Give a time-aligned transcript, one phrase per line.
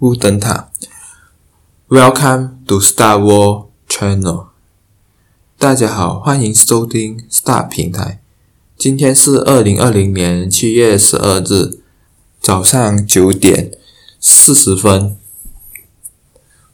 [0.00, 0.70] 乌灯塔
[1.90, 4.46] ，Welcome to Star War Channel。
[5.58, 8.22] 大家好，欢迎收听 Star 平台。
[8.78, 11.82] 今天是二零二零年七月十二日
[12.40, 13.72] 早上九点
[14.18, 15.18] 四十分。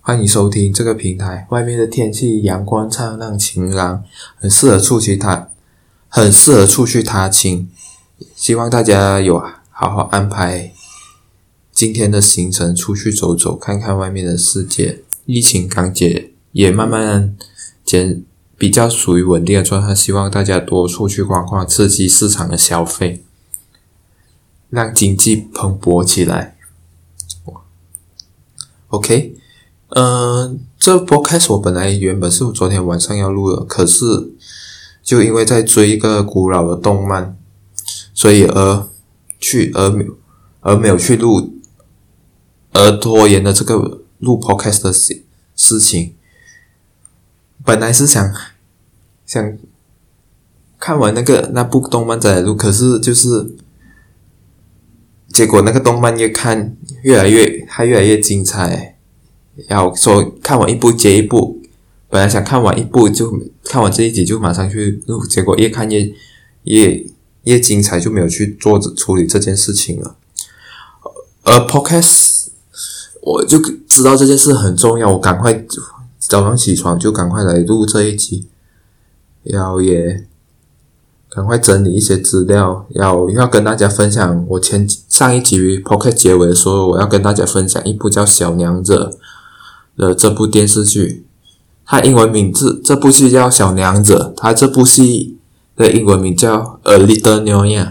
[0.01, 1.49] 欢迎收听这个平台。
[1.51, 4.05] 外面的天气阳光灿烂、晴朗，
[4.37, 5.49] 很适合出去踏，
[6.09, 7.69] 很适合出去踏青。
[8.37, 9.41] 希望大家有
[9.73, 10.76] 好好安排。
[11.77, 15.03] 今天的行程，出去走走，看看外面的世界。
[15.27, 17.37] 疫情刚解，也慢慢
[17.85, 18.25] 减，
[18.57, 19.95] 比较属于稳定的状态。
[19.95, 23.23] 希望大家多出去逛逛，刺激市场的消费，
[24.71, 26.57] 让经济蓬勃起来。
[28.89, 29.35] OK，
[29.91, 34.33] 嗯、这波开始，我本来原本是我昨天晚上要录的，可是
[35.03, 37.37] 就因为在追一个古老的动漫，
[38.15, 38.89] 所以而
[39.39, 40.07] 去而没
[40.61, 41.53] 而没有去录。
[42.77, 46.15] 而拖延了这个录 podcast 的事事情，
[47.65, 48.35] 本来是想
[49.25, 49.59] 想
[50.79, 53.57] 看完那个那部动漫再来录，可是就是
[55.29, 58.99] 结果那个动漫越看越来越它越来越精彩，
[59.69, 61.63] 然后说看完一部接一部，
[62.11, 63.33] 本来想看完一部就
[63.65, 66.13] 看完这一集就马上去录，结果越看越
[66.65, 67.07] 越
[67.45, 70.17] 越精彩，就没有去做处理这件事情了。
[71.45, 72.26] 而 podcast。
[73.27, 75.65] 我就知道这件事很重要，我赶快
[76.21, 78.47] 早上起床就赶快来录这一集，
[79.43, 80.25] 要也
[81.29, 84.47] 赶快整理一些资料，要要跟大家分享。
[84.51, 89.11] 我前上一集 podcast 结尾的时候，我要跟大家分享一部叫《小娘惹》
[89.97, 91.27] 的这部电视剧，
[91.85, 95.37] 它英文名字这部戏叫《小娘惹》，它这部戏
[95.75, 97.85] 的英文名叫《A Little Nyonya》。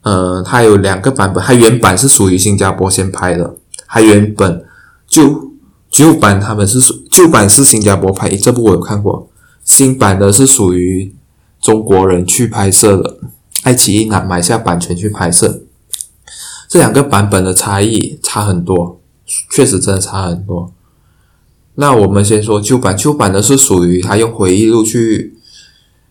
[0.00, 3.56] 呃，它有两个版本，它原版是属于新加坡先拍的。
[3.86, 4.64] 还原本
[5.06, 5.52] 旧
[5.90, 6.80] 旧版他们是
[7.10, 9.30] 旧版是新加坡拍，这部我有看过。
[9.62, 11.14] 新版的是属于
[11.60, 13.18] 中国人去拍摄的，
[13.62, 15.62] 爱奇艺拿买下版权去拍摄。
[16.68, 19.00] 这两个版本的差异差很多，
[19.52, 20.72] 确实真的差很多。
[21.76, 25.36] 那我们先说旧版，旧版的是属于他用回忆录去，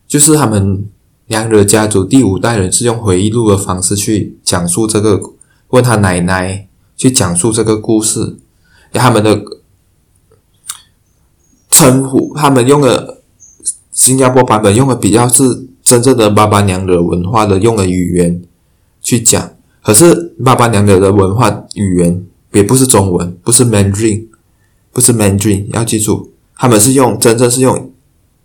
[0.07, 0.85] 就是他们
[1.27, 5.19] 娘惹家族第五代人是用回忆录的方式去讲述这个，
[5.69, 6.69] 问他奶奶。
[6.95, 8.37] 去讲述这个故事，
[8.91, 9.43] 他们的
[11.69, 13.21] 称呼，他们用的
[13.91, 18.41] 新加坡版本用的比较是真正的峇峇娘的文化的用的语言
[19.01, 24.27] 去讲，可是峇峇娘的文化语言也不是中文，不是 Mandarin，
[24.91, 27.91] 不是 Mandarin，要记住，他们是用真正是用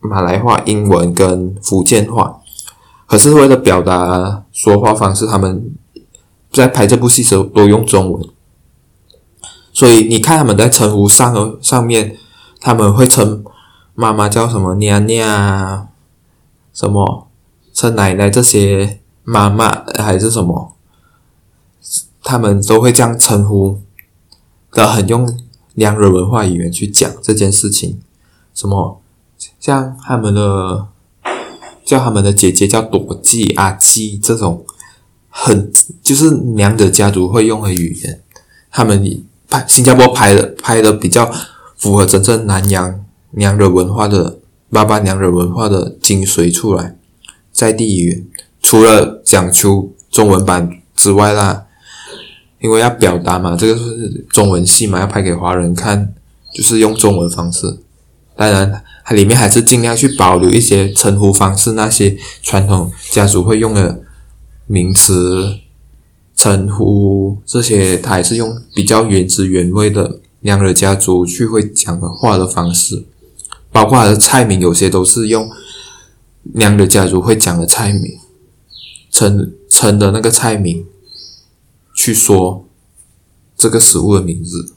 [0.00, 2.40] 马来话、英文跟福建话，
[3.06, 5.70] 可是为了表达说话方式，他们
[6.50, 8.28] 在拍这部戏时候都用中文。
[9.72, 12.16] 所以你看，他们在称呼上上面，
[12.60, 13.44] 他们会称
[13.94, 15.88] 妈妈叫什么娘娘，
[16.72, 17.28] 什么
[17.72, 20.74] 称奶奶这些妈妈还是什么，
[22.24, 23.80] 他们都会这样称呼，
[24.72, 25.38] 的很用
[25.74, 28.00] 娘惹文化语言去讲这件事情。
[28.52, 29.00] 什么
[29.60, 30.88] 像他们的
[31.84, 34.64] 叫他们的姐姐叫朵记阿七这种，
[35.28, 35.70] 很
[36.02, 38.20] 就是娘惹家族会用的语言，
[38.72, 39.22] 他们。
[39.48, 41.30] 拍新加坡拍的拍的比较
[41.76, 44.38] 符合真正南洋娘惹文化的
[44.70, 46.96] 峇峇娘惹文化的精髓出来，
[47.50, 48.26] 在地语言
[48.60, 51.64] 除了讲求中文版之外啦，
[52.60, 56.12] 因为要表达嘛，这个是中文戏嘛，要拍给华人看，
[56.54, 57.78] 就是用中文方式。
[58.36, 64.00] 当然，它里面还是尽量去保留一些称呼方式，那些传统家族会用的
[64.66, 65.54] 名词。
[66.38, 73.04] 称呼这些，他还是用比较原汁原味的娘惹家族去会讲的话的方式，
[73.72, 75.50] 包括他的菜名，有些都是用
[76.54, 78.16] 娘惹家族会讲的菜名，
[79.10, 80.86] 称称的那个菜名
[81.92, 82.64] 去说
[83.56, 84.74] 这个食物的名字，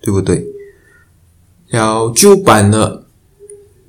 [0.00, 0.44] 对不对？
[1.68, 3.04] 然后旧版的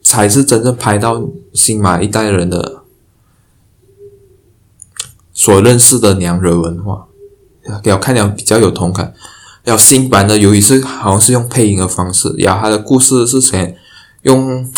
[0.03, 2.68] 才是真正拍到新马一代人的。
[5.39, 7.07] 所认识的娘惹文化，
[7.83, 9.13] 要看了比较有同感。
[9.63, 13.77] 要新版的，由于是好像是用配音的方式，然后它的故事是谁
[14.23, 14.69] 用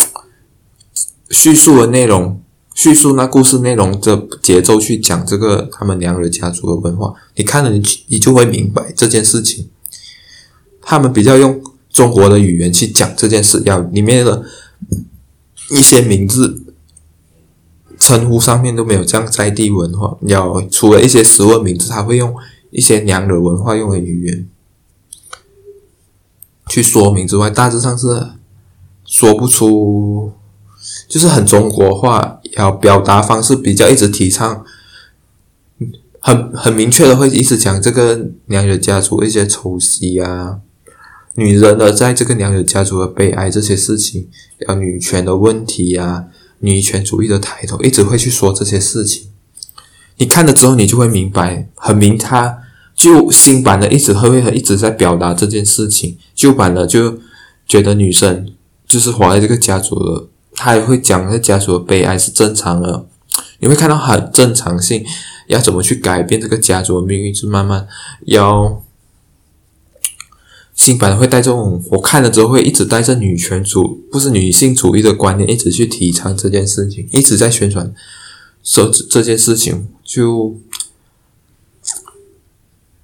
[1.30, 2.40] 叙述的内容，
[2.76, 9.68] 叙述那故事内容的节奏去讲这个他们娘惹家族的文化，你看了你你就会明白这件事情。
[10.80, 11.60] 他们比较用
[11.90, 14.44] 中国的语言去讲这件事，要里面的
[15.70, 16.61] 一些名字。
[18.02, 22.34] 称呼上面都没有这样在地文化，要除了一些食物名字，他会用
[22.70, 24.48] 一些娘惹文化用的语言
[26.68, 28.30] 去说明之外，大致上是
[29.04, 30.32] 说不出，
[31.06, 34.64] 就是很中国化，要表达方式比较一直提倡，
[36.18, 40.58] 很很明确的会一直讲这个娘惹家族一些丑习啊。
[41.34, 44.28] 女人的在这个娘惹家族的悲哀这些事情，
[44.68, 46.24] 要女权的问题呀、啊，
[46.62, 49.28] 女权主义的抬头，一直会去说这些事情。
[50.16, 52.58] 你看了之后，你就会明白，很明他
[52.94, 57.18] 就新版的一直会一直在表达这件事情，旧版的就
[57.66, 58.52] 觉得女生
[58.86, 63.06] 就是活在这个家族的，他也会讲这家族的悲哀是正常的。
[63.58, 65.04] 你会看到很正常性，
[65.48, 67.86] 要怎么去改变这个家族的命运，是慢慢
[68.26, 68.82] 要。
[70.74, 77.92] 新版会带这种，我看了之后会一直带着女权主，不是女性主义的观念，一直去提倡这件事情，一直在宣传
[78.62, 80.56] 说这件事情，就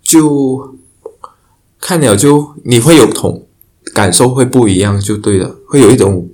[0.03, 0.75] 就
[1.79, 3.47] 看了就你会有同
[3.95, 6.29] 感受会不一样，就对了，会有一种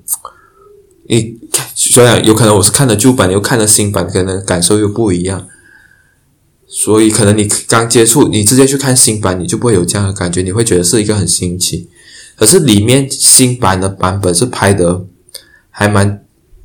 [1.09, 1.39] 你
[1.75, 5.47] 虽然有可能我是看了旧版，又看了新版，可能感受又不一样。
[6.67, 11.89] 所以可能你刚接触，你直接去看新版，你就不会有这样的感觉，你会觉得是一个很新奇。
[12.37, 15.05] 可是里面新版的版本是拍的
[15.71, 16.25] 还蛮，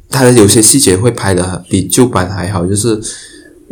[0.10, 3.00] 它的有些细节会拍的比旧版还好，就是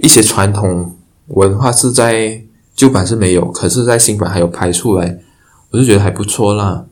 [0.03, 0.95] 一些传统
[1.27, 2.43] 文化是在
[2.75, 5.19] 旧版是没有，可是在新版还有拍出来，
[5.71, 6.85] 我就觉得还不错啦。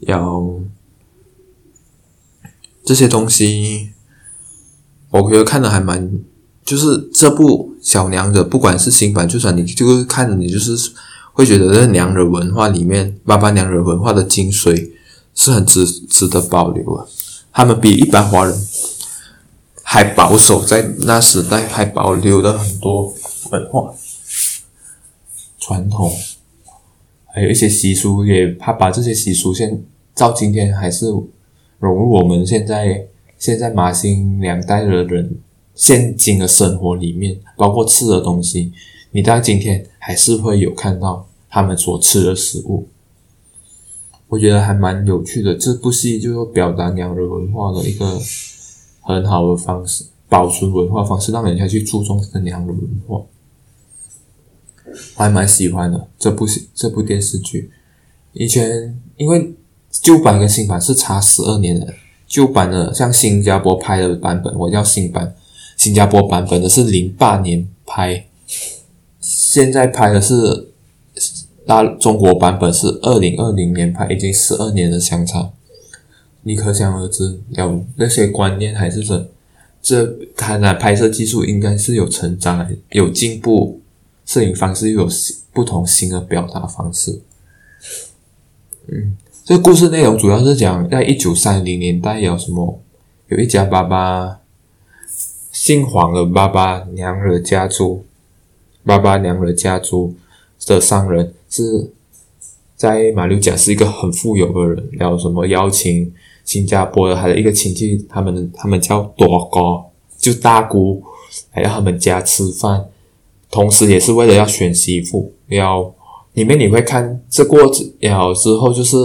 [0.00, 0.58] 要
[2.82, 3.90] 这些东西，
[5.10, 6.10] 我觉得看的还蛮。
[6.64, 10.92] 就是这部小娘惹，不管是新版，就算你就是看着，你就是
[11.32, 14.92] 会觉得这娘惹文化里面，峇峇娘惹文化的精髓
[15.34, 17.08] 是很值值得保留的。
[17.52, 18.56] 他们比一般华人
[19.82, 23.12] 还保守，在那时代还保留了很多
[23.50, 23.92] 文化
[25.58, 26.12] 传统，
[27.26, 29.82] 还有一些习俗，也怕把这些习俗现
[30.14, 31.06] 到今天还是
[31.80, 35.38] 融入我们现在现在马新两代的人。
[35.74, 38.72] 现今的生活里面，包括吃的东西，
[39.10, 42.88] 你到今天还是会有看到他们所吃的食物。
[44.28, 45.54] 我觉得还蛮有趣的。
[45.54, 48.18] 这部戏就是表达娘惹文化的一个
[49.00, 53.22] 很好的方式，保存文化方式，让人家去注重这个娘惹文化。
[55.16, 57.70] 我还蛮喜欢的这部戏，这部电视剧。
[58.32, 59.52] 以前因为
[59.90, 61.94] 旧版跟新版是差十二年的，
[62.26, 65.34] 旧版的像新加坡拍的版本，我叫新版。
[65.82, 68.24] 新加坡版本的是零八年拍，
[69.20, 70.68] 现在拍的是
[71.66, 75.50] 大中国版本是二零二零年拍，已经十二年的相差，
[76.42, 79.28] 你可想而知，有那些观念还是这
[79.82, 80.06] 这
[80.36, 83.80] 看来拍摄技术应该是有成长，有进步，
[84.24, 85.08] 摄影方式又有
[85.52, 87.22] 不同新的表达方式。
[88.86, 92.80] 嗯，这故事内容主要是讲在一九三零年代有什么，
[93.26, 94.41] 有一家爸爸。
[95.52, 98.04] 姓黄的峇峇娘惹家族，
[98.84, 100.14] 峇峇娘惹家族
[100.66, 101.90] 的商人是
[102.74, 106.10] 在马六甲是一个很富有的人，然后什么邀请
[106.44, 109.84] 新加坡的他的一个亲戚，他们他们叫多哥，
[110.18, 111.02] 就大姑
[111.52, 112.86] 来到他们家吃饭，
[113.50, 115.32] 同时也是为了要选媳妇。
[115.48, 115.94] 要
[116.32, 117.70] 里面你会看这过
[118.00, 118.96] 然后之后就是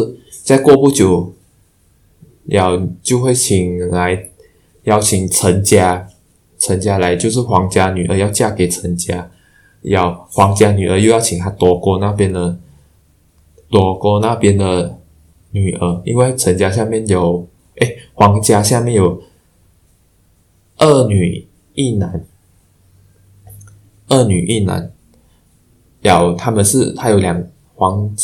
[0.43, 1.33] 再过不久，
[2.45, 4.29] 然后就会请来
[4.85, 6.07] 邀请陈家。
[6.57, 9.29] 陈家来就是黄家女儿要嫁给陈家，
[9.81, 12.57] 要黄家女儿又要请他多哥那边的
[13.69, 14.99] 多哥那边的
[15.51, 17.47] 女儿，因为陈家下面有
[17.77, 19.21] 哎，黄家下面有
[20.77, 22.25] 二女一男，
[24.07, 24.91] 二女一男，
[26.01, 27.43] 要他们是他有两
[27.75, 28.15] 黄，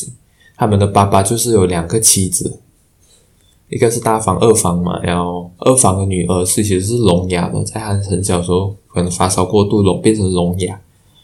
[0.56, 2.62] 他们的爸爸就是有两个妻子。
[3.74, 10.80] 一个是大房、二房嘛，然后二房的女儿是其实是聋哑的，在她很小的时候可能发烧过度，聋变成聋哑，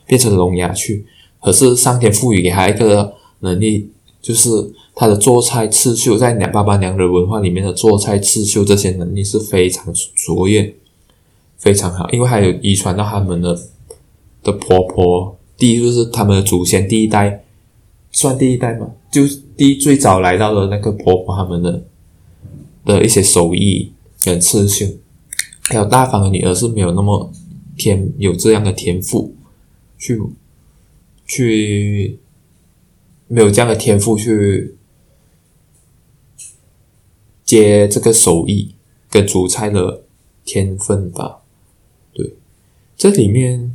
[0.08, 1.06] 变成聋哑去。
[1.40, 4.50] 可是上天赋予给她一个能力，就是
[4.96, 10.74] 她的做菜刺绣，在娘爸爸娘的文化里面的做菜刺绣这些能力是非常卓越，
[11.60, 13.56] 非常好，因为还有遗传到他们的
[14.42, 17.44] 的婆婆，第一就是他们的祖先第一代，
[18.12, 19.22] 算第一代嘛，就
[19.56, 21.84] 第一最早来到的那个婆婆他们的。
[22.90, 23.94] 的一些手艺
[24.24, 24.98] 跟刺绣，
[25.66, 27.32] 还有大方的女儿是没有那么
[27.78, 29.36] 天有这样的天赋，
[29.98, 30.20] 去
[31.28, 32.20] 去
[33.28, 34.76] 没有这样的天赋去
[37.46, 38.74] 接这个手艺
[39.10, 40.04] 跟煮菜的
[40.44, 41.42] 天分吧。
[42.14, 42.34] 对，
[42.98, 43.72] 这里面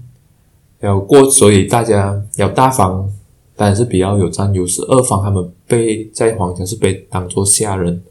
[0.81, 3.13] 要过，所以大家要大方
[3.55, 4.83] 当然是比较有占优势。
[4.83, 8.03] 二房他们被在皇家是被当做下人，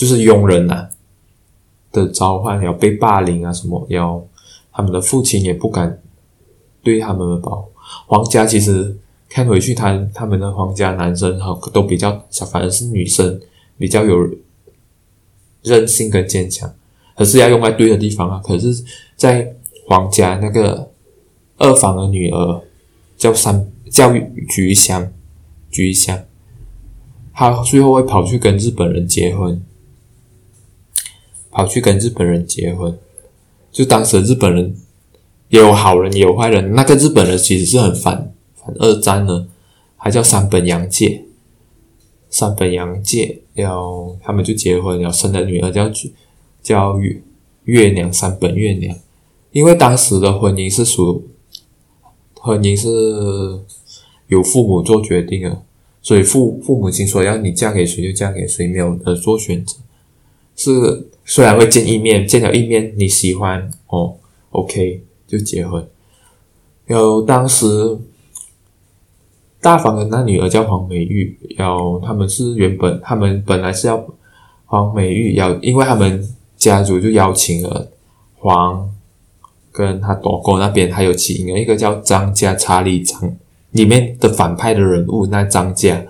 [0.00, 0.90] 就是佣人呐、啊、
[1.92, 4.24] 的召唤，要被霸凌啊什么，要
[4.72, 6.00] 他们的父亲也不敢
[6.82, 7.68] 对他们的保。
[8.06, 8.96] 皇家其实
[9.28, 13.38] 看回去他，他他们的皇家男生哈都比较小，反而是女生
[13.76, 14.16] 比较有
[15.62, 16.72] 韧性跟坚强，
[17.14, 18.40] 可是要用在对的地方啊。
[18.42, 18.82] 可是，
[19.16, 19.54] 在
[19.86, 20.88] 皇家那个。
[21.62, 22.62] 二房的女儿
[23.18, 24.10] 叫三叫
[24.48, 25.12] 菊香，
[25.70, 26.24] 菊香，
[27.34, 29.62] 她最后会跑去跟日本人结婚，
[31.50, 32.98] 跑去跟日本人结婚。
[33.70, 34.74] 就当时日本人
[35.48, 39.46] 也有好人也有坏人，那个日本人其实是很反反二战的，
[39.96, 41.24] 还叫三本洋介，
[42.28, 45.90] 三本洋介要他们就结婚，要生的女儿叫
[46.62, 47.22] 叫月
[47.64, 48.96] 月娘，三本月娘，
[49.52, 51.26] 因为当时的婚姻是属。
[52.42, 52.88] 婚姻是
[54.28, 55.62] 由父母做决定的，
[56.00, 59.76] 所以父父母亲说要你嫁给谁就嫁给谁，没有的做选择。
[60.56, 64.16] 是虽然会见一面，见了一面你喜欢哦
[64.50, 65.88] ，OK 就结婚。
[66.88, 67.96] 有当时
[69.60, 74.04] 大房的那女儿叫黄美玉，要他们是原本他们本来是要
[74.66, 77.92] 黄美玉要，因为他们家族就邀请了
[78.34, 78.90] 黄。
[79.72, 83.36] 跟他朵哥那边还有其一个，一个叫张家查理张
[83.70, 86.04] 里面的反派的人物，那张家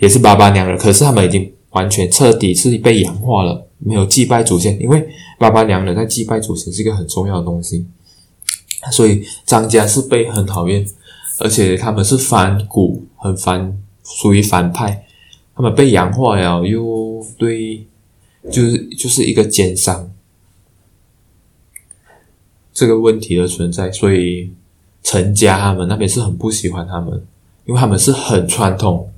[0.00, 7.86] 也是峇峇娘惹，可是他们已经完全彻底是被洋化了，没有祭拜祖先，因为峇峇娘人在祭拜祖先是一个很重要的东西，
[8.90, 10.86] 所以张家是被很讨厌，
[11.40, 15.06] 而且他们是反骨，很反，属于反派，
[15.54, 17.86] 他们被洋化了，又对，
[18.50, 20.10] 就是就是一个奸商。
[22.72, 24.52] 这个问题的存在，所以
[25.02, 27.24] 陈家他们那边是很不喜欢他们，
[27.66, 29.12] 因为他们是很传统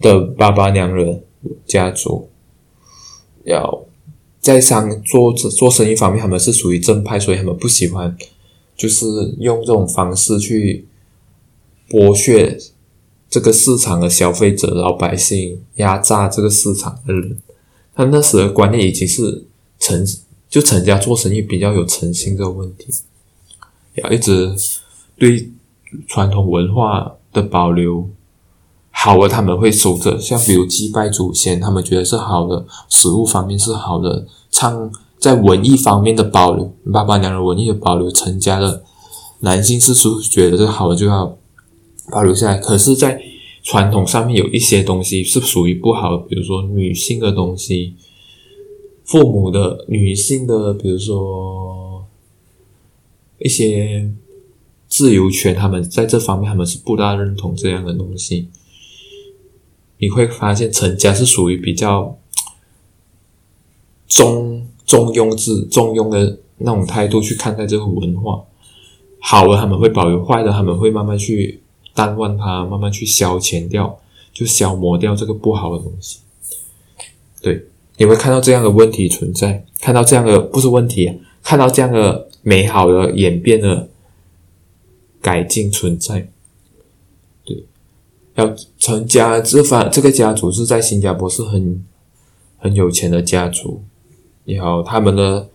[0.00, 1.22] 的峇峇娘人
[1.66, 2.29] 家族，
[3.44, 3.84] 要
[4.40, 8.16] 在商做做生意方面，他们是属于正派，所以他们不喜欢，
[8.76, 9.06] 就是
[9.38, 10.86] 用这种方式去
[11.88, 12.58] 剥削
[13.28, 17.38] 这个市场的消费者、老百姓，压榨这个市场的人。
[17.94, 19.44] 他那时的观念已经是
[19.78, 20.06] 成。
[20.50, 22.88] 就陈家做生意比较有诚信这个问题，
[23.94, 24.52] 要一直
[25.16, 25.48] 对
[26.08, 28.10] 传统文化的保留
[29.02, 30.18] 好了，他们会守着。
[30.18, 38.82] 像比如祭拜祖先，他们觉得是好的；食物方面是好的，唱在文艺方面的保留，八八娘的文艺的保留，陈家的
[39.40, 41.38] 男性是属觉得这个好的，就要
[42.10, 42.58] 保留下来。
[42.58, 43.22] 可是，在
[43.62, 47.94] 传统上面有一些东西是属于不好的，比如说女性的东西。
[49.02, 52.06] 父母的女性的，比如说
[53.40, 54.08] 一些
[54.86, 58.46] 自由权，他们在这方面他们是不大认同这样的东西。
[60.00, 62.18] 你会发现陈家是属于比较
[64.08, 68.42] 中中庸之中庸的那种态度去看待这个文化。
[69.20, 71.60] 好的他们会保留，坏的他们会慢慢去
[71.94, 74.00] 淡忘它，慢慢去消遣掉，
[74.32, 76.18] 就消磨掉这个不好的东西。
[77.40, 77.66] 对。
[77.96, 83.90] 你会看到这样的问题存在，看到这样的不是问题啊，看到这样的美好的演变的
[85.20, 86.30] 改进存在。
[88.78, 91.84] 陈家这方这个家族是在新加坡是很
[92.58, 93.82] 很有钱的家族，
[94.44, 95.48] 然后他们的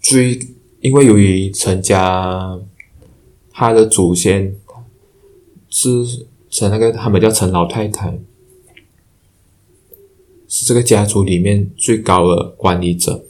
[0.00, 0.38] 最
[0.80, 2.58] 因为由于陈家
[3.50, 4.54] 他的祖先
[5.68, 5.88] 是
[6.50, 8.18] 陈那个他们叫陈老太太。
[10.50, 13.22] 是这个家族里面最高的管理者，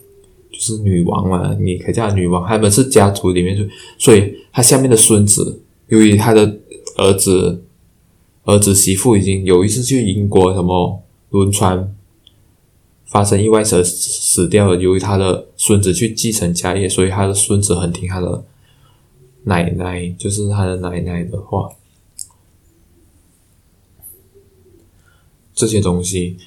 [0.52, 2.46] 就是女王嘛，你可以叫女王。
[2.46, 6.60] 他们是家族里面最，所以他下面的孙子，由于他的
[6.96, 7.60] 儿子、
[8.48, 11.94] 儿子媳妇已经有一次去英国什么轮船
[13.04, 18.42] 发生意外死死掉了，由于他的孙子去继承家业，所以他的孙子很听他的
[19.44, 21.70] 奶奶，就是他的奶奶的话，
[25.54, 26.38] 这些东西。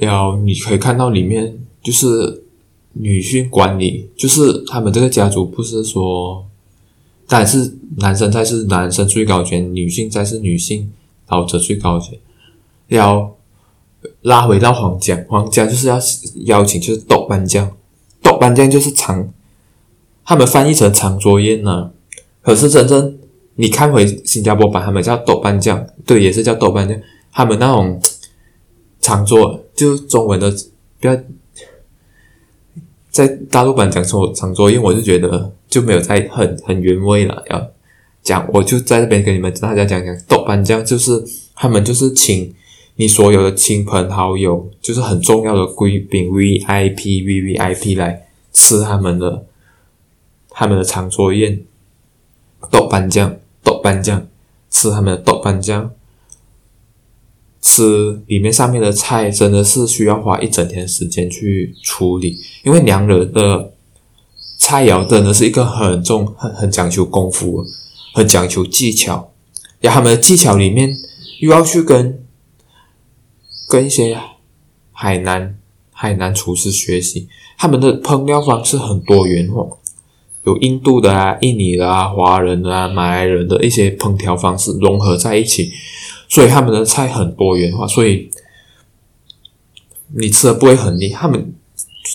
[0.00, 2.44] 要你可以看到里面就是
[2.92, 6.46] 女性管理，就是他们这个家族不是说，
[7.26, 10.92] 但是男生才是男生最高权，女性才是女性
[11.30, 12.18] 跑者最高权。
[12.88, 13.36] 要
[14.22, 15.98] 拉回到皇家，皇家就是要
[16.46, 17.70] 邀请，就是豆瓣酱，
[18.20, 19.32] 豆瓣酱就是长，
[20.24, 21.90] 他们翻译成长桌宴呢、啊。
[22.42, 23.18] 可是真正
[23.54, 27.00] 你看回新加坡版，他们叫豆瓣酱，对，也是叫豆瓣酱，
[27.32, 28.00] 他们那种。
[29.02, 30.54] 长桌就中文的，
[31.00, 31.16] 不要
[33.08, 37.42] 在大陆版讲说长桌宴，因为我就觉得就没有在很很原味了。
[37.48, 37.70] 要
[38.22, 41.24] 讲，我就在这边跟你们大家讲讲，豆瓣酱就是
[41.54, 42.54] 他们就是请
[42.96, 49.46] 你所有的亲朋好友，就是很重要的贵宾 VIP VVIP 来吃他们的
[50.50, 51.62] 他们的长桌宴，
[52.70, 54.26] 豆瓣酱豆瓣酱
[54.70, 55.90] 吃他们的豆瓣酱。
[57.62, 63.74] 吃里面上面的菜真的是需要花一整天时间去处理，因为娘惹的
[64.58, 67.62] 菜肴真的是一个很重、很很讲究功夫、
[68.12, 69.32] 很讲究技巧。
[69.80, 70.94] 然后他们的技巧里面
[71.40, 72.24] 又要去跟
[73.68, 74.18] 跟一些
[74.92, 75.58] 海南
[75.90, 79.66] 海南厨师学习，他们的烹调方式很多元化，
[80.44, 85.72] 有印度的啊、印尼的啊、华人啊、马来人的一些烹调方式融合在一起。
[86.28, 88.30] 所以他们的菜很多元化，所以
[90.14, 91.54] 你吃的不会很腻，他们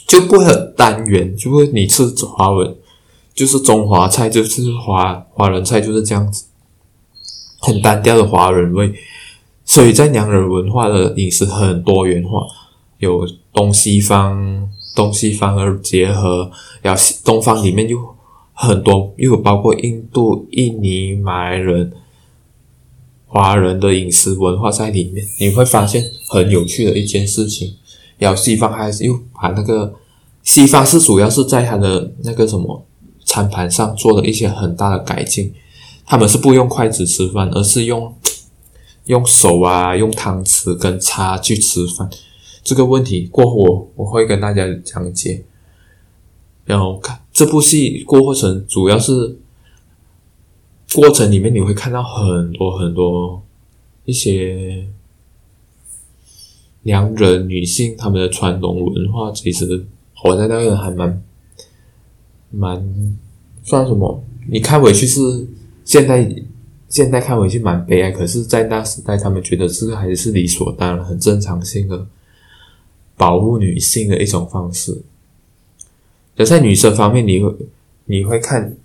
[0.08, 2.76] 就不会很单元，就会你吃华文
[3.36, 6.46] 就是中华菜，就是华华人菜就是这样子，
[7.60, 8.92] 很单调的华人味。
[9.64, 12.40] 所以在娘惹文化的饮食很多元化，
[13.00, 16.50] 有东西方，东西方而结合，
[16.82, 18.00] 然后东方里面又
[18.54, 21.92] 很多，又有包括印度、印尼、马来人。
[23.28, 27.76] 华人的饮食文化在里面，你会发现很有趣的一件事情。
[28.18, 29.94] 然后西方还是又把那个
[30.42, 32.86] 西方是主要是在他的那个什么
[33.26, 35.54] 餐盘上做了一些很大的改进，
[36.06, 38.16] 他们是不用筷子吃饭，而是用
[39.06, 42.10] 用手啊，用汤匙跟叉去吃饭。
[42.64, 45.44] 这个问题过后我会跟大家讲解。
[46.64, 49.40] 然后看这部戏过程主要是。
[50.94, 53.44] 过程里面你会看到很多很多
[54.06, 54.88] 一些
[56.84, 61.22] 良人女性他们的传统文化，其实活在那个还蛮
[62.56, 63.16] 蛮
[63.64, 64.24] 算什么？
[64.48, 65.48] 你看回去是
[65.84, 66.36] 现在
[66.88, 72.08] 现在看回去蛮悲哀，可是，在那时代他们觉得这个还是理所当然、很正常性的
[73.18, 75.02] 保护女性的一种方式。
[76.38, 77.56] 而在女生方面，你会
[78.06, 78.76] 你会看。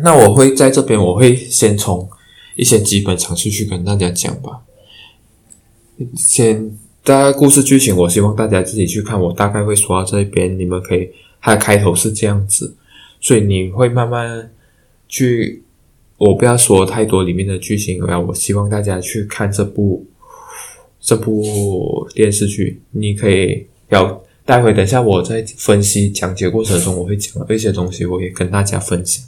[0.00, 2.08] 那我会在这边，我会先从
[2.56, 4.62] 一些基本常识去跟大家讲吧。
[6.16, 9.20] 先大概故事剧情，我希望大家自己去看。
[9.20, 11.08] 我大概会说到这边，你们可以，
[11.40, 12.74] 它的开头是这样子，
[13.24, 14.52] 所以你会慢慢
[15.08, 15.62] 去。
[16.16, 20.06] 我不要说太多里面的剧情，然后我希望大家去看这部
[21.00, 22.80] 这部电视剧。
[22.92, 29.24] 你可以要待会等一下我在分析讲解过程中，我会讲的一些东西，我也跟大家分享。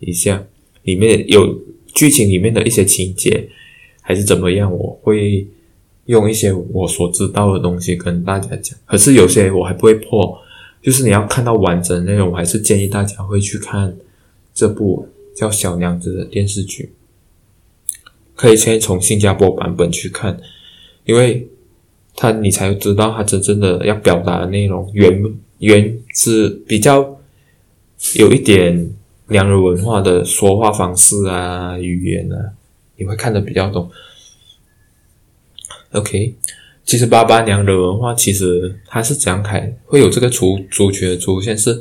[0.00, 0.44] 一下
[0.82, 1.58] 里面有
[1.94, 3.48] 剧情里面的一些情节，
[4.02, 4.70] 还是怎么样？
[4.70, 5.46] 我会
[6.04, 8.78] 用一些我所知道的东西跟大家讲。
[8.84, 10.38] 可是有些我还不会破，
[10.82, 13.96] 就是你要看到完整内容，我还是建议大家会去看
[14.52, 16.92] 这部叫《小娘子》的电视剧。
[18.34, 20.38] 可以先从新加坡版本去看，
[21.04, 21.48] 因为
[22.16, 25.22] 它你才知道它真正的要表达的内容，原
[25.58, 27.18] 原是比较
[28.16, 28.92] 有一点。
[29.28, 32.52] 娘惹文化的说话方式啊，语言啊，
[32.96, 33.90] 你会看得比较懂。
[35.92, 36.34] OK，
[36.84, 41.80] 其实峇峇娘的文化其实它是怎样开，会有这个族族群的出现是，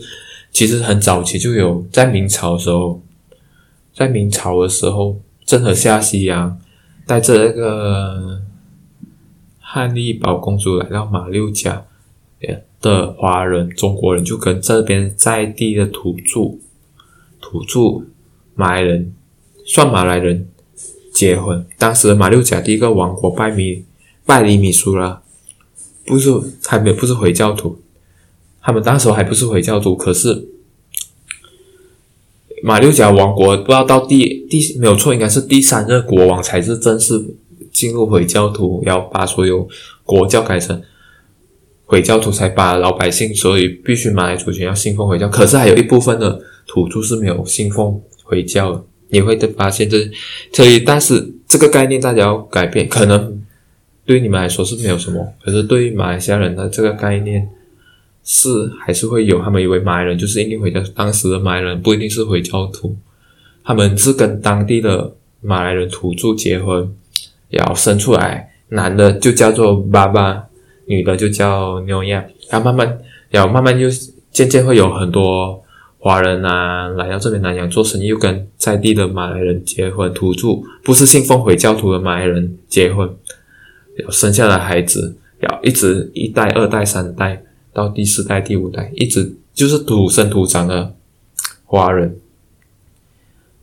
[0.51, 3.01] 其实很早期就有，在明朝的时候，
[3.93, 6.59] 在明朝的时候，郑和下西洋，
[7.05, 8.41] 带着那个
[9.59, 11.85] 汉丽宝公主来到马六甲
[12.79, 16.57] 的华人中国人，就跟这边在地的土著。
[17.41, 18.05] 土著
[18.55, 19.13] 马来人，
[19.65, 20.47] 算马来人
[21.11, 21.65] 结婚。
[21.77, 23.83] 当时马六甲第一个王国拜米
[24.25, 25.21] 拜里米苏拉，
[26.05, 26.29] 不是
[26.65, 27.81] 还没不是回教徒，
[28.61, 29.95] 他们当时还不是回教徒。
[29.95, 30.47] 可是
[32.63, 37.35] 马六甲王国不知道到第第没有错，应该是第三任国王才是正式
[37.71, 39.67] 进入回教徒，要把所有
[40.03, 40.81] 国教改成
[41.85, 45.27] 回教徒，才把老百姓，所以必须马来族群要信奉回教。
[45.27, 46.41] 可是还有一部分的。
[46.67, 50.09] 土著是没有信奉回教的，你会发现这，
[50.53, 53.40] 所以但是这个概念大家要改变，可能
[54.11, 57.47] 对你们来说是没有什么，可是对于马来西亚人的这个概念
[58.25, 62.93] 是还是会有，他们以为马来人就是一定回教，当时的马来人不一定是回教徒，
[63.63, 66.93] 他们是跟当地的马来人土著结婚，
[67.47, 70.43] 然后生出来，男的就叫做爸爸，
[70.87, 73.87] 女的就叫妞亚，然后慢慢，然后慢慢就
[74.29, 75.63] 渐渐会有很多。
[76.03, 80.47] 华人啊，来到这边南洋做生意，又跟在地的马来人结婚，土著
[80.83, 83.07] 不是信奉回教徒的马来人结婚，
[84.09, 90.95] 生下的孩子，要一直一代、二代、三代到第四代、第五代，一直就是土生土长的
[91.65, 92.17] 华人，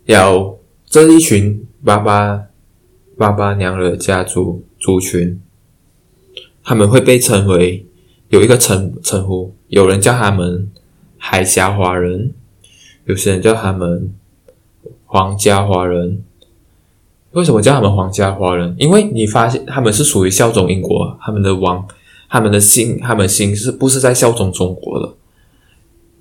[0.04, 2.46] 有这一群巴巴
[3.16, 5.40] 巴巴娘惹家族族群，
[6.62, 7.86] 他们会被称为
[8.28, 10.70] 有一个称称呼，有人叫他们
[11.16, 12.32] 海峡华人，
[13.06, 14.12] 有些人叫他们
[15.06, 16.22] 皇家华人。
[17.32, 18.74] 为什么叫他们皇家华人？
[18.78, 21.86] 因为你发现他们是属于效忠英国，他们的王，
[22.28, 25.14] 他们的心，他们心是不是在效忠中国的？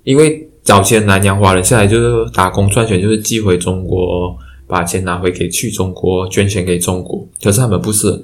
[0.04, 7.26] 因为早期的南洋华人下来就是打工赚钱，就是寄回中国，把钱拿回给去中国，捐钱给中国。
[7.42, 8.22] 可是他们不是，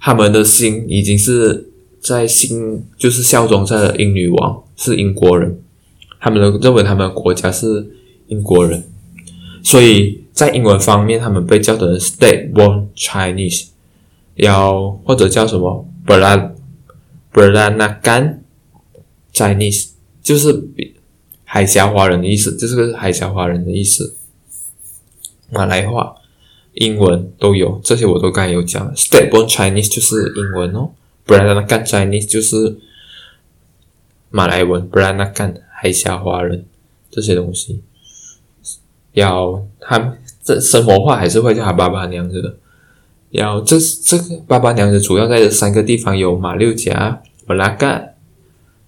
[0.00, 1.68] 他们的心已经是
[2.00, 5.60] 在心，就是效忠在了英女王，是英国人。
[6.18, 7.86] 他们都认为他们的国家是
[8.28, 8.82] 英国人，
[9.66, 10.22] 所以。
[10.36, 13.68] 在英文方面，他们被叫的 State-born Chinese，
[14.34, 15.88] 要或者叫什么
[17.32, 18.40] Peranakan
[19.32, 20.68] Chinese，就是
[21.44, 24.18] 海峡华人的意思，这是个海峡华人的意思。
[25.50, 26.16] 马来话、
[26.74, 28.94] 英文都有，这些我都刚才有讲。
[28.94, 30.90] State-born Chinese 就是英文哦
[31.26, 32.76] ，Beranakan Chinese 就是
[34.28, 36.66] 马来文，Beranakan 海峡华人
[37.10, 37.80] 这些东西，
[39.16, 40.14] 要他。
[40.46, 42.54] 这生活化还是会叫他爸爸娘子的。
[43.32, 48.00] 然后这这个爸爸娘子主要在这三个地方有马六甲、马拉嘎、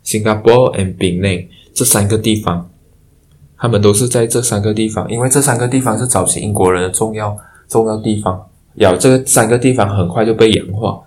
[0.04, 2.70] 新加坡 and 槟城这三个地方，
[3.56, 7.36] 他们都是在这三个地方，因为这三个地方是早期英国人的重要
[7.68, 8.48] 重要地方。
[8.76, 11.00] 然后这个三个地方很快就被洋化，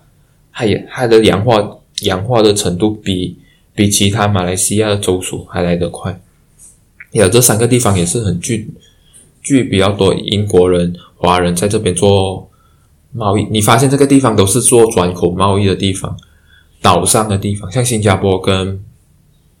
[0.52, 3.38] 它也它的洋化洋化的程度比
[3.74, 6.20] 比其他马来西亚的州属还来得快。
[7.12, 8.70] 有这三个地方也是很具。
[9.42, 12.48] 据比较多英国人、华人在这边做
[13.10, 16.16] 贸易，你发现这个地方都是做转口贸易的地方，
[16.80, 18.82] 岛上的地方，像新加坡跟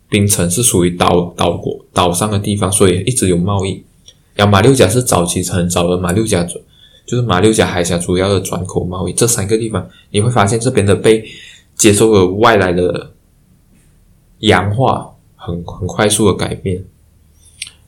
[0.08, 3.82] 槟城是属于岛岛国岛上的地方，所以一直有贸易。
[4.34, 6.42] 然后马六甲是早期很早的马六甲，
[7.04, 9.12] 就是马六甲海峡主要的转口贸易。
[9.12, 11.24] 这三个地方你会发现这边的被
[11.74, 13.12] 接受了外来的
[14.38, 16.84] 洋化，很很快速的改变。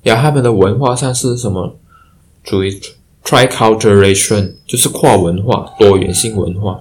[0.03, 1.79] 然后他们的文化上是什么？
[2.45, 2.71] 属于
[3.25, 6.79] triculturation，就是跨文化、多元性文化。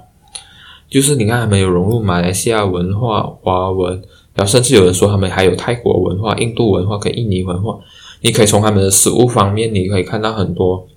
[0.90, 3.94] 就是你看，他们有融入马来西亚文化、华文，
[4.36, 7.80] 然后甚至有人说他们还有泰国文化、印度文化跟印尼文化。
[8.22, 10.88] 你可以从他们的食物方面，你可以看到很多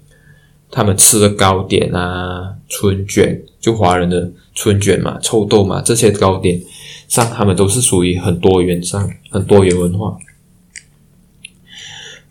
[0.70, 6.60] 他们吃的糕点啊、春卷，就华人的春卷嘛、臭豆嘛，这些糕点
[7.08, 10.18] 上，他们都是属于很多元上、很多元文化。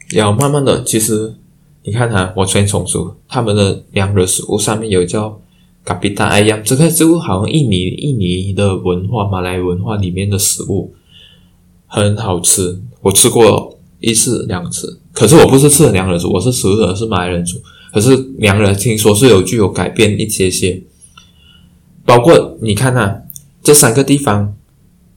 [0.10, 1.34] 然后慢慢的，其实。
[1.88, 5.40] 你看哈，我先重述他们的娘惹食物上面有叫
[5.84, 10.96] 咖比塔艾扬，这个食物好像印尼印尼的文化、马来文化里面的食物，
[11.86, 12.82] 很好吃。
[13.02, 17.62] 我吃过一次两次，可是我不是吃的娘惹族，我是吃的是马来人族。
[17.94, 20.82] 可是娘惹听说是有具有改变一些些，
[22.04, 23.22] 包括你看哈，
[23.62, 24.56] 这三个地方，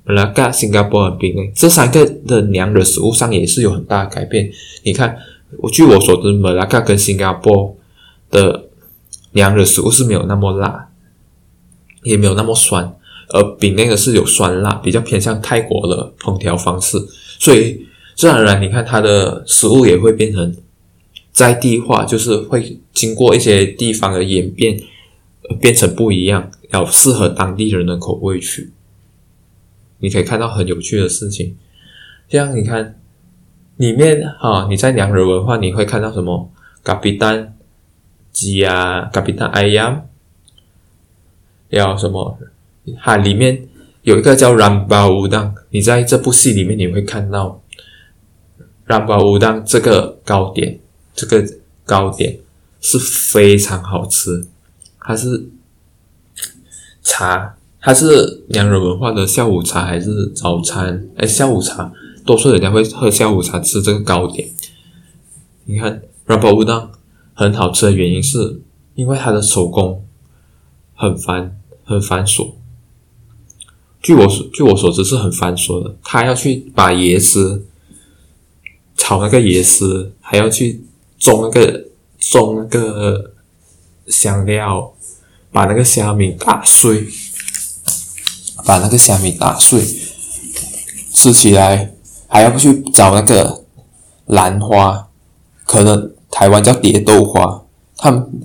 [0.05, 4.53] 马拉嘎、新加坡和槟城，这三个的娘惹食物上也是有很大的改变。
[4.83, 5.17] 你看。
[5.57, 7.75] 我据我所知，马拉嘎跟新加坡
[8.31, 8.69] 的
[9.33, 10.91] 娘的食物是没有那么辣，
[12.03, 12.95] 也没有那么酸，
[13.31, 16.99] 而槟城的是有酸辣，比较偏向泰国的烹调方式，
[17.39, 20.55] 所以自然而然，你看它的食物也会变成
[21.33, 24.79] 在地化，就是会经过一些地方的演变，
[25.61, 28.71] 变成不一样，要适合当地人的口味去。
[30.01, 31.57] 你可以看到很有趣的事情，
[32.29, 33.01] 这样你看。
[33.79, 36.51] 里面哈，你在娘惹文化你会看到什么？
[36.83, 37.57] 咖比蛋
[38.33, 40.05] 鸡啊，咖比蛋艾扬，
[41.69, 42.39] 要什么？
[42.99, 43.69] 哈，里面
[44.03, 47.63] 有一个叫兰巴乌当，你在这部戏里面你会看到
[48.87, 50.81] 兰巴乌当这个糕点，
[51.15, 51.45] 这个
[51.85, 52.37] 糕点
[52.81, 54.45] 是非常好吃，
[54.99, 55.49] 它是
[57.05, 61.07] 茶，它是娘惹文化的下午茶还是早餐？
[61.17, 61.93] 哎，下午茶。
[62.29, 64.51] 多数人家会喝下午茶吃这个糕点。
[65.65, 66.91] 你看，rambut udang
[67.33, 68.61] 很好吃的原因是，
[68.95, 70.05] 因为它的手工
[70.95, 72.53] 很繁很繁琐。
[74.03, 77.67] 据我所据我所知是很繁琐的，他要去把椰丝
[78.95, 80.85] 炒那个椰丝，还要去
[81.19, 81.87] 种那个
[82.19, 83.33] 种那个
[84.09, 84.95] 香料，
[85.51, 87.09] 把那个虾米打碎，
[88.67, 89.83] 把那个虾米打碎，
[91.15, 91.95] 吃起来。
[92.29, 93.65] 还要去找那个
[94.27, 95.09] 兰花，
[95.65, 97.63] 可能台湾叫蝶豆花，
[97.97, 98.43] 他们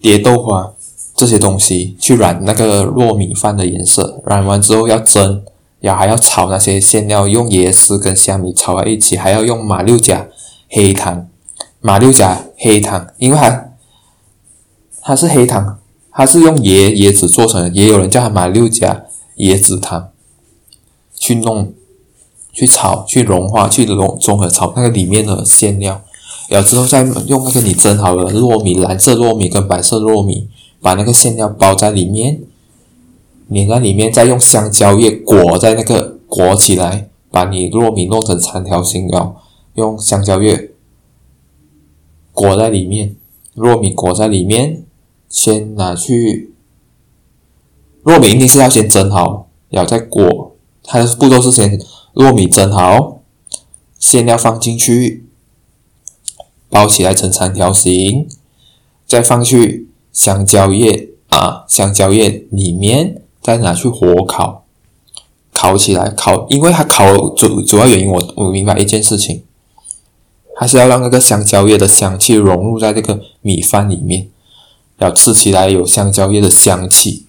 [0.00, 0.72] 蝶豆花
[1.14, 5.42] 这些东西去染那个糯米饭的颜色，染完之后要蒸，
[5.80, 10.28] 然后还要炒那些馅料，用椰丝跟虾米炒在一起，还要用马六甲
[10.68, 11.28] 黑糖，
[11.80, 13.70] 马六甲黑糖，因为它
[15.00, 15.78] 它是黑糖，
[16.10, 19.04] 它是用椰椰子做成的，也有人叫它马六甲
[19.38, 20.10] 椰子糖，
[21.14, 21.72] 去弄，
[22.56, 26.00] 去炒，去融化，去融综合炒那个里面的馅料，
[26.48, 30.48] 然后之后再用那个你蒸好的糯米，蓝色糯米跟白色糯米，
[30.80, 32.40] 把那个馅料包在里面。
[33.48, 39.36] 粘在里面，再用香蕉叶裹在那个裹起来，把你糯米弄成长条形，然后
[39.74, 40.72] 用香蕉叶
[42.32, 43.14] 裹在里面，
[43.54, 44.82] 糯米裹在里面，
[45.28, 46.54] 先拿去，
[48.02, 50.56] 糯米一定是要先蒸好，然后再裹。
[50.82, 51.78] 它的步骤是先
[52.16, 53.20] 糯米蒸好，
[54.00, 55.24] 馅料放进去，
[56.68, 58.28] 包起来成长条形，
[59.06, 63.22] 再放去香蕉叶啊，香蕉叶里面。
[63.42, 64.64] 再拿去火烤，
[65.52, 69.44] 烤起来烤，因为它烤主主要原因我，我我明白一件事情，
[70.56, 74.28] 它是要让那个香蕉叶的香气融入在这个米饭里面，
[74.98, 77.26] 要吃起来有香蕉叶的香气，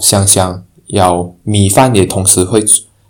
[0.00, 2.64] 香香，要米饭也同时会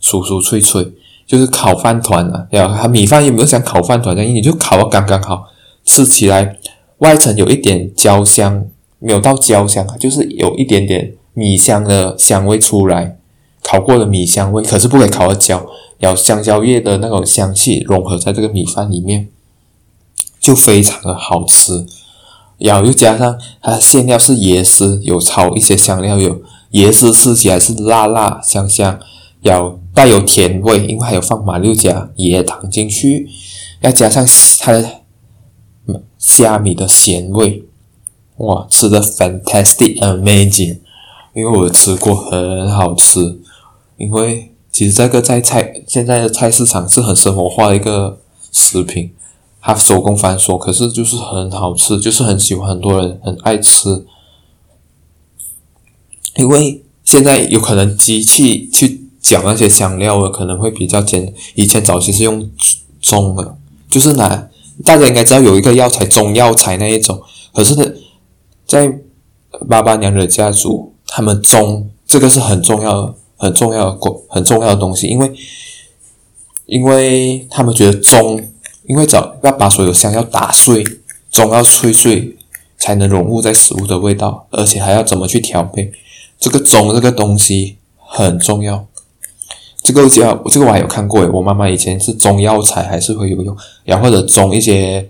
[0.07, 0.93] 酥酥脆脆，
[1.27, 5.45] 就是烤饭团啊，要它米饭也没有像烤饭团这样，你就烤得刚刚好，
[5.85, 6.57] 吃起来
[6.99, 8.67] 外层有一点焦香，
[8.99, 11.15] 没有到焦香，就是有一点点。
[11.39, 13.19] 米香的香味出来，
[13.63, 15.67] 烤过的米香味，可是不可以烤到焦，
[15.99, 19.29] 要香蕉叶的那种香气融合在这个米饭里面，
[20.41, 21.85] 就非常的好吃。
[22.57, 26.41] 然后又加上它的馅料是椰丝，有炒一些香料，有
[26.73, 28.99] 椰丝吃起来是辣辣香香，
[29.47, 33.29] 要带有甜味，因为还有放马六甲椰糖进去，
[33.81, 34.27] 要加上
[34.61, 35.03] 它的
[36.19, 37.65] 虾米的咸味，
[38.37, 40.79] 哇，吃的 fantastic amazing。
[41.35, 43.41] 因为我吃过，很好吃。
[43.97, 48.19] 因为其实这个在菜现在的菜市场是很生活化的一个
[48.53, 49.13] 食品，
[49.61, 54.05] 它手工繁琐，可是就是很好吃，就是很喜欢，很多人很爱吃。
[56.37, 62.51] 因为现在有可能机器去搅那些香料的可能会比较简，以前早期是用
[63.01, 63.57] 中的，
[63.89, 64.49] 就是拿
[64.85, 67.21] 大家应该知道有一个药材中药材那一种，
[67.53, 68.01] 可是，
[68.67, 69.01] 在
[69.69, 70.93] 八八娘惹家族。
[71.09, 75.33] 他们中这个是很重要、很重要的、很重要的东西，因为，
[76.67, 78.45] 因为他们觉得中，
[78.89, 80.85] 因为找要把所有香要打碎，
[81.31, 82.37] 中要碎碎，
[82.77, 85.93] 才能融入在食物的味道，而且还要怎么去调配，
[86.41, 88.85] 这个中这个东西很重要。
[89.87, 95.09] 这个叫这个我还有看过诶，我妈妈以前是中药材还是会有用，然后或者中一些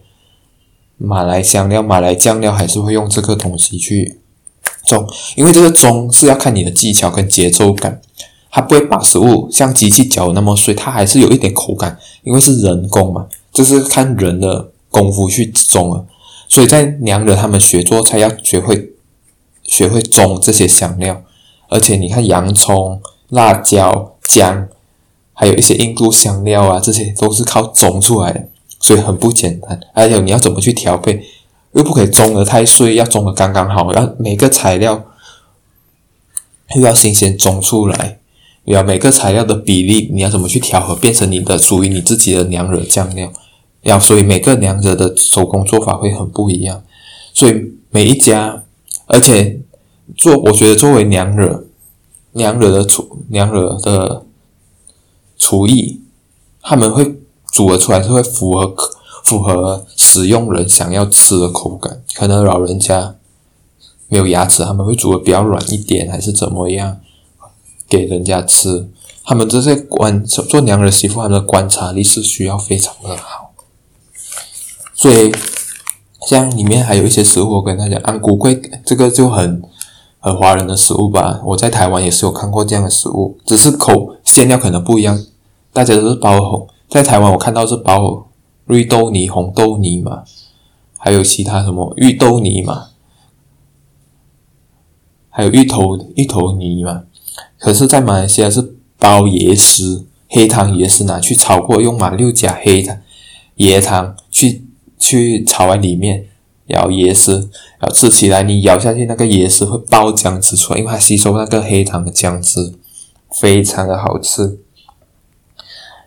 [0.99, 4.19] 马来香料、马来酱料，还是会用这个东西去。
[4.85, 8.03] 中，因为这个中是要看你的技巧跟节奏感，
[8.51, 16.05] 它不会把食物像机器搅那么碎，它还是有一点口感，因为是人工嘛，就是看人的功夫去中了。
[16.49, 18.93] 所以在娘惹他们学做菜要学会
[19.63, 21.23] 学会中这些香料，
[21.71, 24.69] 而且你看洋葱、辣椒、姜，
[25.33, 28.49] 还有一些印度香料啊，这些都是靠种出来的，
[28.81, 29.81] 所以很不简单。
[29.95, 31.23] 还有你要怎么去调配？
[31.73, 35.05] 又不可以种的太碎，要种的刚刚好，然后每个材料
[36.75, 38.19] 又要新鲜种出来，
[38.65, 43.31] 要每个材料的比例你要怎么去调和，变成你的属于你自己的娘惹酱料，
[43.83, 46.83] 要所以每个娘惹的手工做法会很不一样，
[47.35, 48.63] 所以每一家，
[49.05, 49.61] 而且
[50.17, 51.66] 做我觉得作为娘惹，
[52.37, 54.25] 娘惹的厨娘惹的
[55.39, 56.03] 厨艺，
[56.61, 57.21] 他们会
[57.51, 58.75] 煮的出来是会符合
[59.25, 63.17] 符合使用人想要吃的口感，可能老人家
[64.09, 67.01] 没有牙齿，他们会煮的比较软一点，还是怎么样
[67.89, 68.89] 给人家吃？
[69.25, 73.53] 他们这些观做娘惹媳妇，他们的观察力是需要非常的好。
[74.95, 75.33] 所以，
[76.29, 79.63] 像里面还有一些食物，我跟大家讲，安菇粿这个就很
[80.27, 81.41] 很华人的食物吧。
[81.45, 85.25] 我在台湾也是有看过这样的食物，只是口馅料可能不一样。
[85.73, 88.27] 大家都是包红，在台湾我看到是包。
[88.65, 90.25] 绿豆泥、红豆泥嘛，
[90.99, 92.89] 还有其他什么芋豆泥嘛，
[95.31, 97.05] 还有芋头芋头泥嘛。
[97.61, 102.97] 可是，在马来西亚是包椰丝，黑糖椰丝拿去炒过，用马六甲黑糖
[103.59, 104.65] 椰糖去
[104.99, 106.27] 去炒在里面，
[106.67, 112.75] 然后椰丝，然后吃起来你咬下去，那个椰丝会爆浆汁出来，因为它吸收那个黑糖的浆汁，
[113.41, 114.59] 非常的好吃。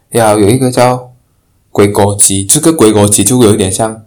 [0.10, 1.08] 然后有一个叫。
[1.72, 4.04] 龟锅鸡，这个龟锅鸡就有点像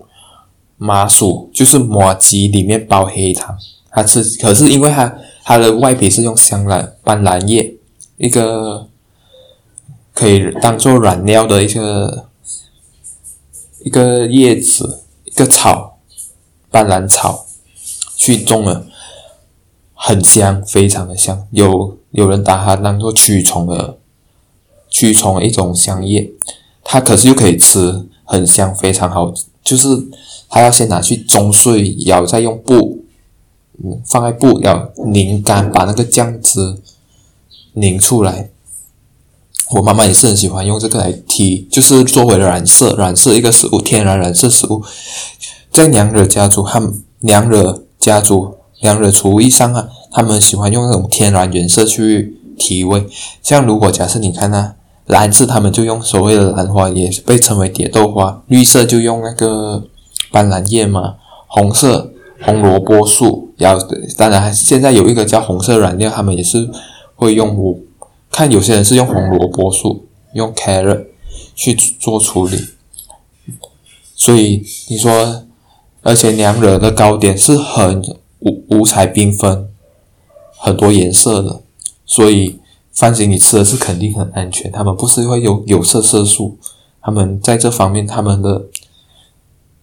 [0.77, 3.57] 麻薯，就是麻糬里面包黑糖。
[3.89, 7.77] 它吃，可是因为它它的外皮是用香兰斑斓叶，
[8.17, 8.89] 一个
[10.13, 12.27] 可以当做染料的一个
[13.85, 15.92] 一个叶子，一个草，
[16.73, 17.47] 斑斓草，
[18.17, 18.87] 去种了，
[19.95, 21.47] 很香，非常的香。
[21.53, 23.99] 有有人把它当做驱虫的
[24.89, 26.33] 驱虫一种香叶，
[26.83, 29.33] 它可是又可以吃，很香，非常好。
[29.63, 29.89] 就是
[30.49, 33.05] 它要先拿去舂碎，然后再用布，
[33.85, 36.79] 嗯，放在布要拧干，把那个酱汁
[37.75, 38.51] 拧出来。
[39.71, 44.83] 我妈妈也是很喜欢用这个来提，就是作为染色，染色一个食物，天然染色食物，
[45.73, 53.07] 在娘惹家族，他们娘惹家族娘惹厨艺上啊，他们喜欢用那种天然原色去提味。
[53.43, 54.75] 像如果假设你看那
[55.07, 59.85] 蓝色，他们就用所谓的兰花，也被称为蝶豆花；绿色就用那个
[60.31, 61.15] 斑斓叶嘛，
[61.47, 66.69] 红色红萝卜素，然后当然现在有一个叫红色染料，他们也是
[67.17, 67.79] 会用我。
[68.31, 71.05] 看有些人是用红萝卜素，用 carrot
[71.55, 72.59] 去做处理，
[74.15, 75.45] 所以你说，
[76.03, 78.03] 而且娘惹的糕点是很
[78.41, 79.69] 五五彩缤纷，
[80.59, 81.63] 很多颜色的，
[82.05, 82.61] 所以
[82.93, 84.71] 放心，你吃的是肯定很安全。
[84.71, 86.59] 他们不是会有有色色素，
[87.01, 88.67] 他们在这方面他们的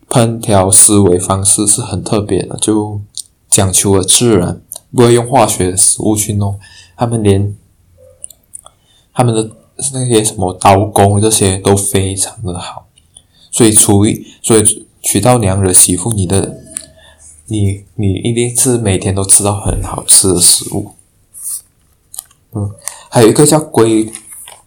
[0.09, 3.01] 烹调思维方式是很特别的，就
[3.47, 4.61] 讲求了自然，
[4.93, 6.59] 不会用化学食物去弄，
[6.95, 7.55] 他们连。
[9.11, 9.49] 他们的
[9.91, 12.85] 那些什么刀工这些都非常的好，
[13.51, 16.57] 所以厨艺，所以娶到娘惹媳妇，你的，
[17.45, 20.91] 你你一定是每天都吃到很好吃的食物。
[22.53, 22.71] 嗯，
[23.09, 24.11] 还有一个叫龟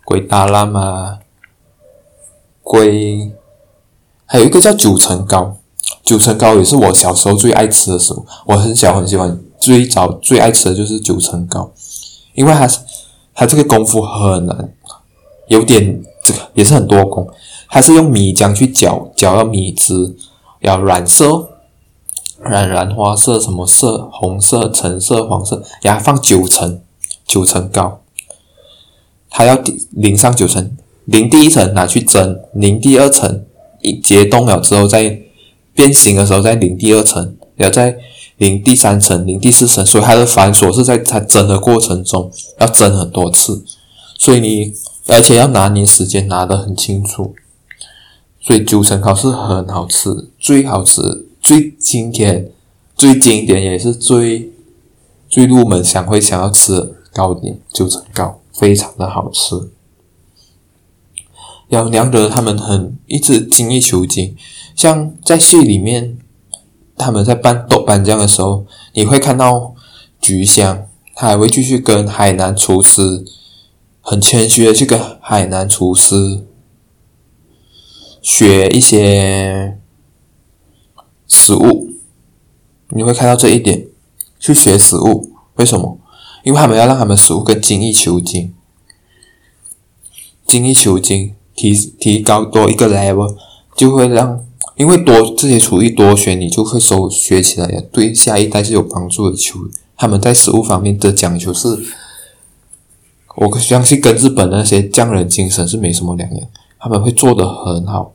[0.04, 1.18] 龟大烂嘛，
[2.62, 3.32] 龟，
[4.26, 5.56] 还有一个叫九层糕，
[6.02, 8.26] 九层糕也是我小时候最爱吃的食物。
[8.46, 11.72] 我很小很喜欢，最早最爱吃的就是九层糕，
[12.34, 12.80] 因为它是。
[13.34, 14.74] 它这个功夫很难，
[15.48, 17.26] 有点这个也是很多功。
[17.72, 20.14] 它是用米浆去搅，搅到米汁
[20.60, 21.48] 要染色，
[22.38, 24.10] 染染花色，什么色？
[24.12, 26.82] 红色、橙色、黄色，然后放九层，
[27.26, 28.02] 九层高。
[29.30, 29.58] 它要
[29.92, 33.46] 淋上九层，淋第一层拿去蒸，淋第二层
[33.80, 35.18] 一结冻了之后再
[35.74, 37.96] 变形的时候再淋第二层，然后再。
[38.38, 43.62] 淋第三层，淋第四层，所以它的繁琐是在它蒸的过程中要蒸很多次，
[44.18, 44.72] 所以你
[45.06, 47.36] 而且要拿捏时间拿得很清楚，
[48.42, 51.00] 所以九层糕是很好吃，最好吃、
[51.40, 52.50] 最经典、
[52.94, 54.50] 最经典也是最
[55.28, 59.70] 最入门想会想要吃的糕点，九层糕非常的好吃。
[61.68, 64.36] 然后娘惹他们很一直精益求精，
[64.74, 66.18] 像在戏里面。
[66.94, 69.74] 他们在拌豆瓣酱的时候，你会看到
[70.20, 73.24] 菊香，他还会继续跟海南厨师
[74.00, 76.44] 很谦虚的去跟海南厨师
[78.22, 79.76] 学一些
[81.28, 81.90] 食物。
[82.88, 83.86] 你会看到这一点，
[84.40, 85.98] 去学食物，为什么？
[86.44, 88.54] 因为他们要让他们食物更精益求精，
[90.46, 93.36] 精益求精，提提高多一个 level，
[93.76, 94.42] 就会让。
[94.74, 99.36] 因为多这些厨艺多学，你就会收学起来，对下一代是有帮助的。
[99.36, 99.60] 求
[99.96, 101.78] 他们在食物方面的讲究是，
[103.36, 106.48] 我相信跟日本那些匠人精神是没什么两样。
[106.82, 108.12] 他们会做得很好，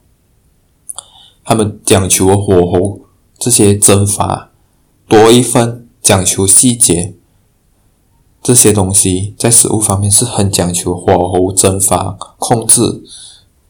[1.46, 3.00] 他们讲求火候，
[3.40, 4.52] 这些蒸法
[5.08, 7.14] 多一分，讲求细节，
[8.44, 13.02] 这些东西在食物方面是很讲求火候、蒸法控制、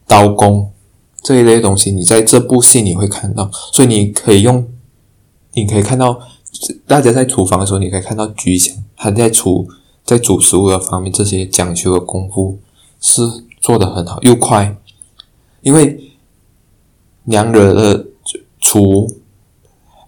[0.04, 0.72] 刀工。
[1.22, 4.66] 这一类东西，你在这部戏你会看到，所以你可以用，
[5.52, 6.18] 你可以看到，
[6.86, 9.68] 大家在厨房的时候，你可以看到菊香，他在厨
[10.04, 12.58] 在煮食物的方面，这些讲究的功夫
[13.00, 13.22] 是
[13.60, 14.76] 做得很好，又快，
[15.68, 16.14] 因为
[17.24, 18.06] 娘惹的
[18.58, 19.20] 厨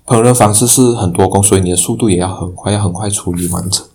[0.06, 3.86] 烹饪方式是很多工，所以你的速度也要很快，要很快处理完成。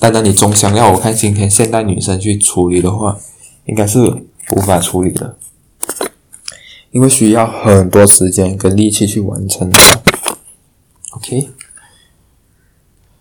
[0.00, 3.18] 但当，你总想要我看今天现代女生去处理的话，
[3.66, 4.00] 应该是
[4.56, 5.36] 无法处理的。
[6.92, 9.70] 因为需要很多时间跟力气去完成
[11.10, 11.50] ，OK。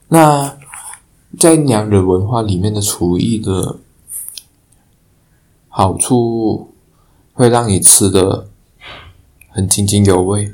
[0.08, 0.58] 那
[1.38, 3.76] 在娘惹文化里面的厨艺的
[5.68, 6.74] 好处，
[7.38, 8.48] 会让你吃的
[9.52, 10.52] 很津津有味。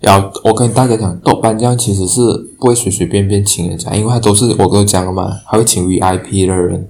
[0.00, 2.20] 然后我跟大家讲，豆瓣酱其实是
[2.58, 6.86] 不会随随便便请人家，因为它都是我跟你讲了嘛，他会请 VIP 的人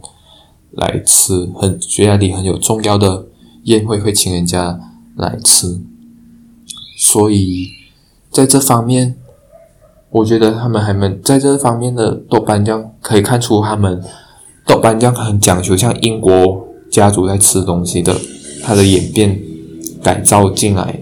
[0.72, 3.26] 来吃，很学校里很有重要的
[3.62, 4.80] 宴会会请人家。
[5.18, 5.80] 来吃，
[6.96, 7.70] 所以
[8.30, 9.16] 在这方面，
[10.10, 14.00] 我觉得他们还没在这方面的豆瓣酱可以看出他们
[14.64, 18.14] 豆瓣酱很讲究，像英国家族在吃东西的，
[18.68, 19.40] 它的演变
[20.02, 21.00] 改造进来。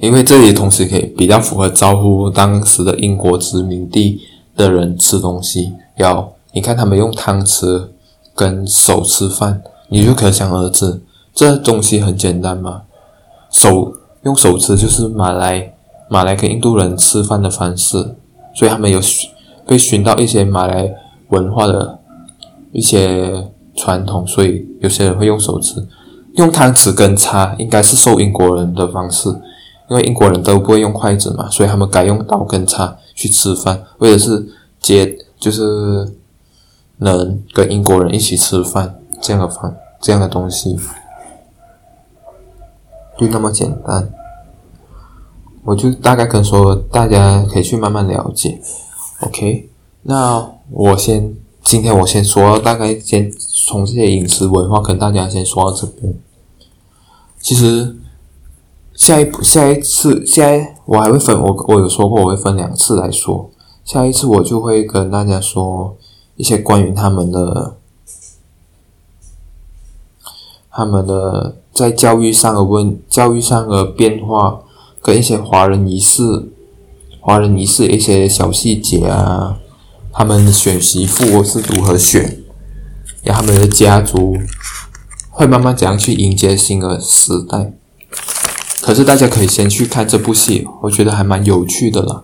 [0.00, 4.20] 因为这里同时可以比较符合招呼当时的英国殖民地
[4.56, 7.90] 的人吃东西，要你看他们用汤匙
[8.34, 11.00] 跟手吃饭，你就可想而知，
[11.32, 12.82] 这东西很简单嘛，
[13.52, 13.94] 手
[14.24, 15.72] 用手吃就是马来
[16.08, 18.16] 马来跟印度人吃饭的方式，
[18.56, 19.00] 所以他们有
[19.64, 20.92] 被寻到一些马来
[21.28, 22.00] 文化的
[22.72, 25.86] 一些传统，所以有些人会用手吃，
[26.34, 29.28] 用汤匙跟叉应该是受英国人的方式。
[29.90, 34.48] 因为英国人都不会用筷子嘛，所以他们改用刀跟叉去吃饭，为的是
[34.80, 36.10] 接，就是
[36.96, 40.74] 能跟英国人一起吃饭这样的方，这样的东西，
[43.18, 44.08] 就那么简单。
[45.64, 48.58] 我就大概跟说，大家可以去慢慢了解。
[49.20, 49.68] OK，
[50.04, 53.30] 那我先今天我先说，大概先
[53.66, 56.14] 从这些饮食文化跟大家先说到这边。
[57.40, 57.96] 其实。
[58.96, 63.50] 下一步，下一次，下一我还会分我我有说过我会分两次来说。
[63.84, 65.96] 下一次我就会跟大家说
[66.36, 67.76] 一些关于他们的
[70.70, 74.60] 他们的在教育上的问教育上的变化，
[75.02, 76.52] 跟一些华人仪式
[77.20, 79.58] 华人仪式一些小细节啊，
[80.12, 82.43] 他们选媳妇是如何选，
[83.24, 84.36] 然后他们的家族
[85.30, 87.72] 会慢慢怎样去迎接新的时代。
[88.80, 92.22] 可是大家可以先去看这部戏，我觉得还蛮有趣的啦。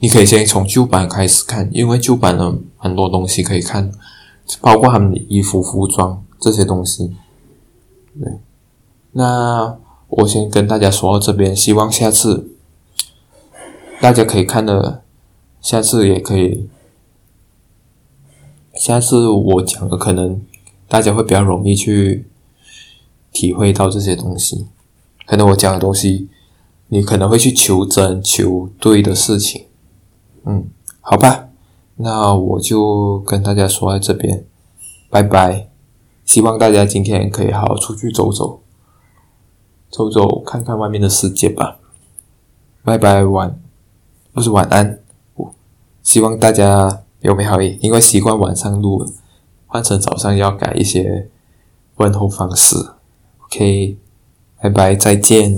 [0.00, 3.92] 你可以先从旧版开始看，因为旧版的很多东西可以看，
[4.60, 7.14] 包括他们的衣服、服装这些东西。
[8.20, 8.32] 对，
[9.12, 9.78] 那
[10.08, 12.50] 我先跟大家说到这边，希望下次
[14.00, 15.02] 大家可以看的，
[15.60, 16.68] 下次也可以，
[18.82, 20.42] 下次我讲的可能
[20.88, 22.26] 大家会比较容易去
[23.30, 24.66] 体会到这些东西。
[25.24, 26.28] 可能我讲的东西，
[26.88, 29.66] 你可能会去求真、求对的事情，
[30.44, 30.66] 嗯，
[31.00, 31.50] 好吧，
[31.94, 34.44] 那我就跟大家说在这边，
[35.08, 35.68] 拜拜。
[36.24, 38.62] 希望大家今天可以好好出去走走，
[39.90, 41.78] 走走看看外面的世界吧。
[42.82, 43.60] 拜拜，晚，
[44.32, 44.98] 不是晚安。
[46.02, 49.04] 希望大家有没好意，因为习惯晚上录，
[49.66, 51.28] 换成早上要改一些
[51.96, 52.76] 问候方式。
[53.46, 53.96] OK。
[54.62, 55.50] 拜拜，再见。